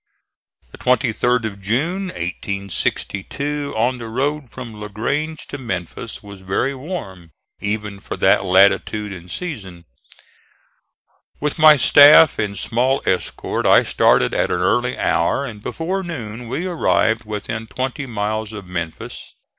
[0.71, 6.73] The 23d of June, 1862, on the road from La Grange to Memphis was very
[6.73, 9.85] warm, even for that latitude and season.
[11.39, 16.47] With my staff and small escort I started at an early hour, and before noon
[16.47, 19.35] we arrived within twenty miles of Memphis.